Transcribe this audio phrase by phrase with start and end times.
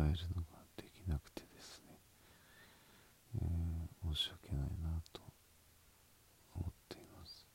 [0.00, 0.48] 伝えるのが
[0.78, 1.98] できなくてですね、
[3.36, 5.20] えー、申し訳ないなと
[6.56, 7.46] 思っています。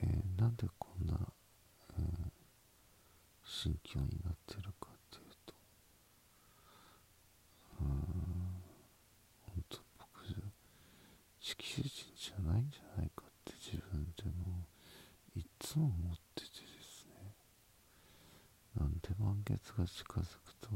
[0.00, 1.14] でなんでこんな、
[1.96, 2.30] えー、
[3.44, 5.54] 心境になってるかっていうと
[7.80, 7.86] うん
[9.46, 10.34] 本当僕
[11.40, 14.66] 地球人じゃないんじゃないかって自分でも
[15.36, 17.34] いつも思っててですね
[18.80, 20.70] なんで満月が近づくと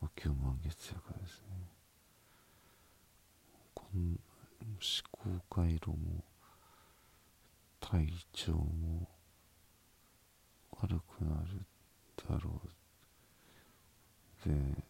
[0.00, 1.46] 今日満月やからですね。
[3.72, 4.18] この思
[5.12, 6.24] 考回路も
[7.78, 9.08] 体調も
[10.72, 11.64] 悪くなる
[12.28, 12.60] だろ
[14.44, 14.48] う。
[14.48, 14.84] で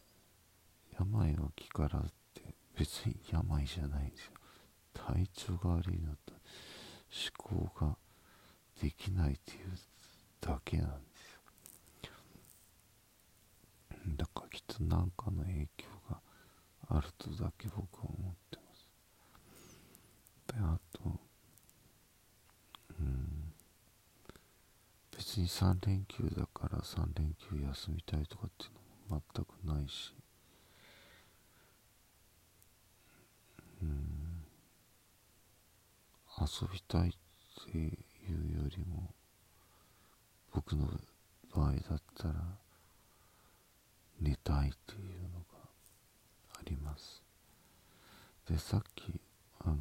[0.98, 4.33] 病は気からって別に病じゃないんですよ。
[4.95, 6.33] 体調が悪いのと
[7.47, 7.98] 思考が
[8.81, 9.77] できないっていう
[10.41, 11.14] だけなんで。
[14.06, 16.20] だからきっと何かの影響が
[16.88, 18.88] あるとだけ僕は思ってます。
[20.47, 21.20] であと
[23.00, 23.52] うん。
[25.16, 28.72] 別に3連休だから3連休休みたいとかっていう
[29.10, 30.14] のも全くないし。
[33.82, 34.44] うん。
[36.41, 37.12] 遊びたいっ
[37.72, 37.88] てい
[38.28, 39.14] うよりも
[40.52, 40.88] 僕の
[41.55, 42.34] 場合だったら
[44.20, 45.45] 寝たいっていうのが
[46.55, 47.23] あります。
[48.48, 49.21] でさっき
[49.61, 49.77] あの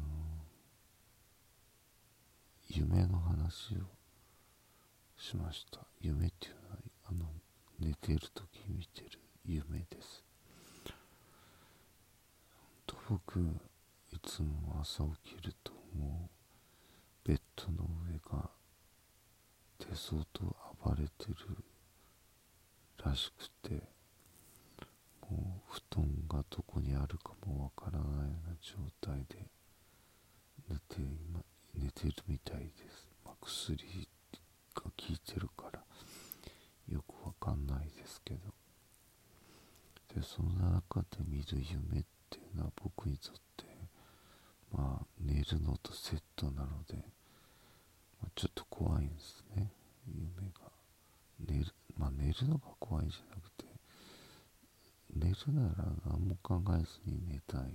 [2.68, 3.78] 夢の話を
[5.16, 5.80] しました。
[6.00, 6.76] 夢っていうのは
[7.06, 7.26] あの
[7.78, 10.24] 寝てる時見てる夢です。
[12.86, 13.40] と僕
[14.12, 16.34] いつも朝起きるともう。
[17.26, 18.50] ベッドの上が
[19.78, 20.54] 手相と
[20.84, 21.64] 暴れてる
[23.02, 23.83] らしくて。
[26.34, 29.46] がどこにあるかもわからないような状態で
[30.68, 31.40] 寝て今
[31.74, 34.08] 寝てるみたいです、まあ、薬
[34.74, 35.80] が効いてるから
[36.88, 38.40] よくわかんないですけど。
[40.14, 43.64] でそんな中で見る夢っていうのは僕にとって
[44.72, 46.96] まあ寝るのとセットなので、
[48.20, 49.72] まあ、ちょっと怖いんですね。
[50.06, 50.70] 夢が。
[51.40, 51.66] 寝る
[51.96, 53.63] まあ寝るのが怖いじゃなくて
[55.14, 57.74] 寝るなら何も考えずに寝たい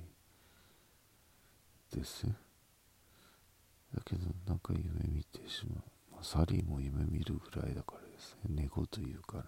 [1.95, 2.27] です。
[2.27, 8.61] だけどなんか夢見てしまう、まあ、サリーも夢見るぐらいだからですね。
[8.63, 9.43] 寝言言うから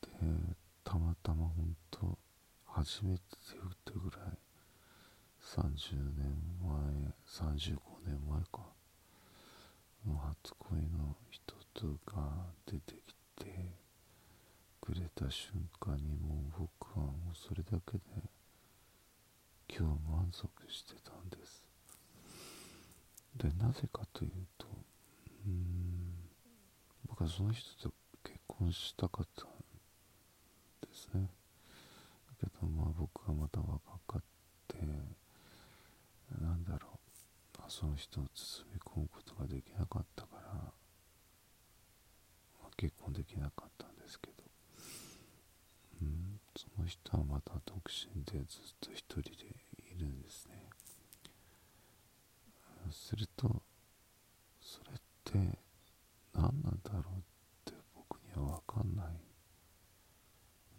[0.00, 0.08] で
[0.82, 2.18] たまたま本当
[2.66, 3.22] 初めて
[3.66, 4.38] ってぐらい。
[5.42, 6.70] 30年前
[7.26, 8.60] 35年前か。
[10.06, 13.14] の初恋の人とが出てき
[13.44, 13.81] て。
[14.82, 18.02] くれた瞬間にもう僕はもうそれだけで
[19.70, 21.64] 今日満足してたんです。
[23.36, 24.66] でなぜかというと
[25.46, 26.12] うん
[27.08, 29.46] 僕はその人と結婚したかったん
[30.82, 31.28] ですね。
[32.42, 34.22] だけどまあ僕はまた若かっ
[34.68, 34.76] て
[36.40, 36.88] なんだろ
[37.58, 40.70] う、あ、その人を包み込むことができなかったから、ま
[42.64, 44.34] あ、結婚できなかったんですけど、
[46.02, 46.40] うん、
[47.12, 49.28] その人はまた独身でずっと一人で
[49.94, 50.64] いるんですね。
[52.90, 53.62] すると
[54.60, 55.58] それって
[56.34, 57.02] 何なんだろうっ
[57.64, 59.06] て僕には分かんない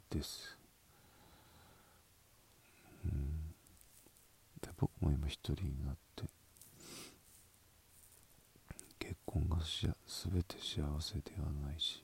[0.09, 0.57] です。
[3.05, 3.53] うん。
[4.61, 6.23] で僕も今一人になって
[8.97, 12.02] 結婚がしや全て幸せではないし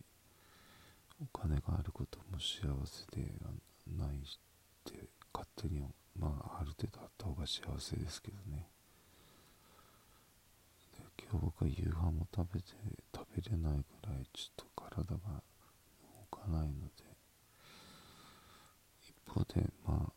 [1.21, 3.68] お金があることも幸せではない
[3.99, 4.21] ないっ
[4.85, 5.81] て勝手に
[6.17, 8.67] まあある程度あった方が幸せですけどね。
[10.97, 12.67] で今日僕は夕飯も食べて
[13.15, 15.19] 食べれないぐらいちょっと体が
[16.31, 17.03] 動かないので
[19.01, 20.13] 一方でまあ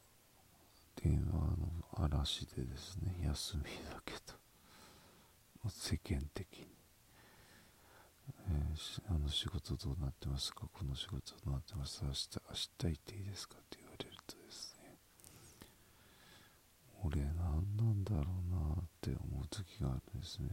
[1.02, 4.42] 電話の嵐でですね休みだけど
[5.68, 6.66] 世間的に、
[8.48, 10.62] えー、あの仕事どうなってますか？
[10.72, 12.02] この仕事どうなってます？
[12.04, 13.56] 明日明日行っていいですか？
[13.58, 14.96] って言われるとですね。
[17.04, 20.48] 俺何なんだろうなって思う時があるんですね。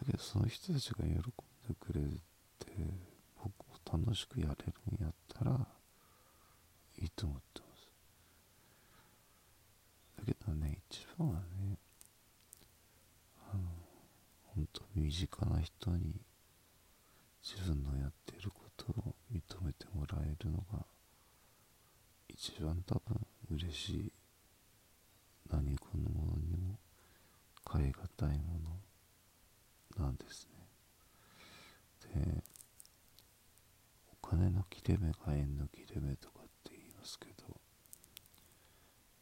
[0.00, 1.22] だけどその人たちが喜んで
[1.80, 2.00] くれ
[2.58, 2.72] て
[3.36, 5.66] 僕も楽しくやれるんやったら
[6.98, 7.88] いいと思ってます。
[10.18, 11.78] だけどね一番はね
[13.52, 13.62] あの
[14.54, 16.20] 本当身近な人に
[17.42, 20.84] 自分のやっていることを認めてもらえるのが
[22.28, 24.12] 一番多分嬉しい
[25.50, 26.78] 何このものにも
[27.72, 28.60] 変え難いも
[29.98, 30.58] のなんですね。
[32.14, 32.42] で
[34.22, 37.60] お金の切れ目が縁の切れ目とかって言いますけど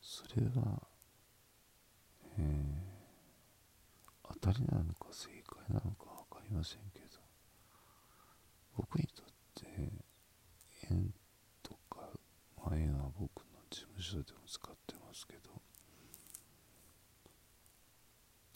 [0.00, 7.06] それはー、当たりなのか正解なのか分かりませんけど。
[8.76, 9.90] 僕にとって
[10.90, 11.14] 縁
[11.62, 12.10] とか、
[12.56, 15.40] まあ、は僕の事務所でも使ってますけど。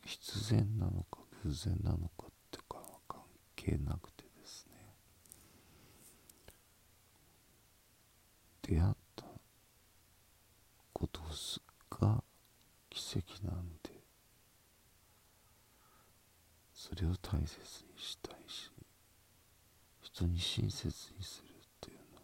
[0.05, 3.21] 必然なのか偶然なのかってかは関
[3.55, 4.75] 係なくてですね。
[8.63, 9.25] 出会った
[10.93, 11.21] こと
[11.91, 12.23] が
[12.91, 13.91] 奇跡なんで
[16.81, 18.71] それを大切にしたいし
[20.03, 20.93] 人に親切に
[21.23, 22.21] するっていうの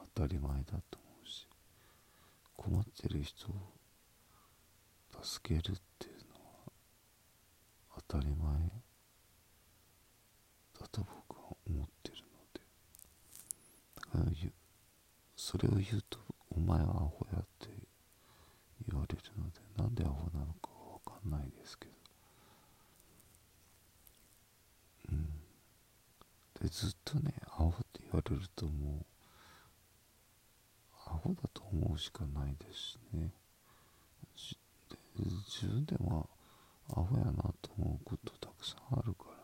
[0.00, 1.46] は当たり前だと思うし
[2.56, 3.54] 困ってる人を
[5.22, 6.34] 助けるっていうの
[6.66, 6.72] は
[8.08, 8.46] 当たり前
[10.80, 12.60] だと僕は思ってるので
[13.96, 14.50] だから
[15.36, 16.18] それを言うと
[16.50, 17.68] お前はアホやって
[18.88, 21.92] 言われるのでなんでアホなのかは分かんないですけど
[25.12, 25.28] うん
[26.68, 29.04] ずっとねアホって言われるともう
[31.06, 33.30] アホだと思うしかないですしね
[35.16, 36.28] 自分でも
[36.90, 37.32] アホやな
[37.62, 39.34] と思うことたくさんあるから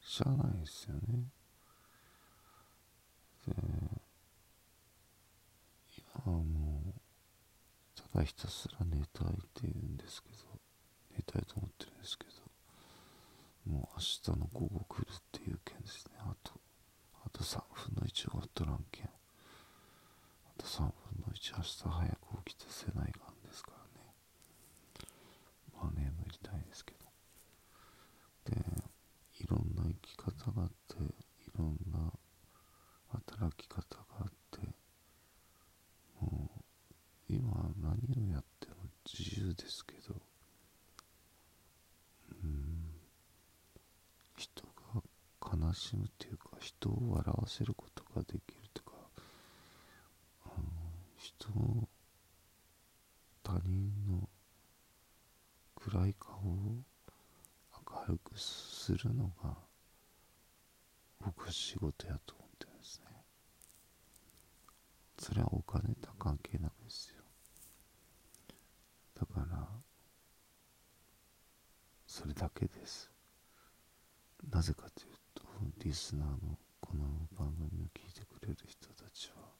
[0.00, 1.24] しゃあないですよね。
[3.46, 3.54] で
[6.24, 6.92] 今はもう
[8.12, 10.36] ただひたすら寝たいって言うんですけど
[11.16, 16.52] 寝たいと思ってるんですけどもう明日の午後来るっていう件ですねあと
[17.24, 19.08] あと3分の1終わっとらんけんあ
[20.58, 20.90] と3分
[21.26, 24.10] の1明日早く起きてせないかんですからね
[25.76, 26.92] まあ眠りたいですけ
[28.46, 28.64] どで
[29.40, 29.84] いろんな
[30.40, 32.12] 生き方がっていろんな
[33.08, 34.60] 働き方があって
[36.20, 38.76] もう今何をやっても
[39.06, 40.14] 自由ですけど
[42.42, 42.84] うん
[44.36, 44.62] 人
[44.94, 45.02] が
[45.66, 48.92] 悲しむっていうか人を笑わせることができるとか
[50.46, 50.64] あの
[51.18, 51.88] 人を
[53.42, 54.28] 他人の
[55.74, 56.82] 暗い顔を
[58.08, 59.69] 明るくするのが
[61.50, 63.06] 仕事やと思ってるんですね。
[65.18, 67.22] それはお金と関係なくですよ。
[69.18, 69.68] だから
[72.06, 73.10] それだけです。
[74.50, 75.42] なぜかというと
[75.84, 77.04] リスナーのこの
[77.38, 79.50] 番組を聞いてくれる人たちは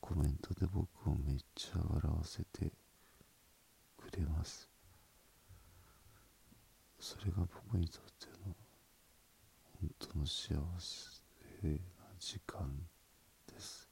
[0.00, 2.72] コメントで僕をめっちゃ笑わせて
[3.98, 4.68] くれます。
[6.98, 8.26] それが僕にとって
[10.20, 11.78] の幸せな
[12.18, 12.68] 時間
[13.48, 13.88] です。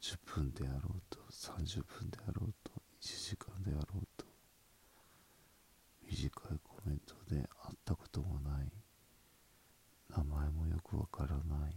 [0.00, 4.24] 10分であろうと30分であろうと1時間であろうと
[6.08, 8.72] 短いコメントで会ったこともない
[10.16, 11.76] 名前もよくわからない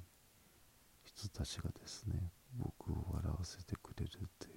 [1.04, 2.14] 人たちがですね
[2.58, 4.52] 僕を笑わせてくれるってい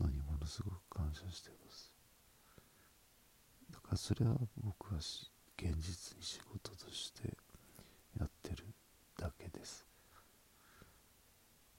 [0.00, 1.92] うのにものすごく感謝してます。
[3.70, 5.00] だからそれは僕は
[5.58, 7.36] 現実に仕事として
[8.18, 8.64] やってる
[9.16, 9.86] だけです。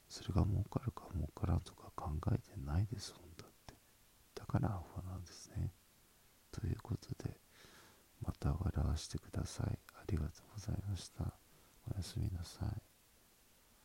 [0.08, 3.74] それが儲かるか儲からんとか考えてないですもんだって。
[4.36, 5.72] だからアホなんですね。
[6.52, 7.40] ということで
[8.22, 9.80] また笑わせてください。
[9.96, 11.34] ありがとうございました。
[11.92, 12.83] おやすみなさい。